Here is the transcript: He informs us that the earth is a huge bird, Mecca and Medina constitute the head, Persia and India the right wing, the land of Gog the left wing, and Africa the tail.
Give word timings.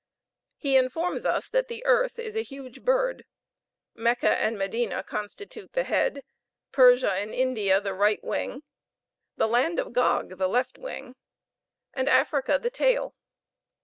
He 0.57 0.77
informs 0.77 1.27
us 1.27 1.47
that 1.49 1.67
the 1.67 1.85
earth 1.85 2.17
is 2.17 2.35
a 2.35 2.41
huge 2.41 2.81
bird, 2.83 3.23
Mecca 3.93 4.31
and 4.39 4.57
Medina 4.57 5.03
constitute 5.03 5.73
the 5.73 5.83
head, 5.83 6.23
Persia 6.71 7.11
and 7.13 7.29
India 7.35 7.79
the 7.79 7.93
right 7.93 8.23
wing, 8.23 8.63
the 9.37 9.47
land 9.47 9.77
of 9.77 9.93
Gog 9.93 10.39
the 10.39 10.49
left 10.49 10.79
wing, 10.79 11.13
and 11.93 12.09
Africa 12.09 12.57
the 12.59 12.71
tail. 12.71 13.13